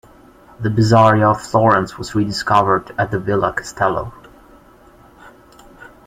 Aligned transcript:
The 0.59 0.69
Bizzaria 0.69 1.29
of 1.29 1.43
Florence 1.43 1.95
was 1.99 2.15
rediscovered 2.15 2.89
at 2.97 3.11
the 3.11 3.19
"Villa 3.19 3.53
Castello". 3.53 4.11